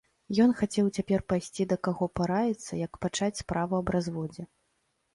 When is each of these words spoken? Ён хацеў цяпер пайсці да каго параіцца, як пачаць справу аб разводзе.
Ён 0.45 0.53
хацеў 0.61 0.89
цяпер 0.99 1.19
пайсці 1.33 1.67
да 1.75 1.79
каго 1.89 2.05
параіцца, 2.21 2.81
як 2.87 3.01
пачаць 3.07 3.33
справу 3.45 3.73
аб 3.85 3.97
разводзе. 3.99 4.43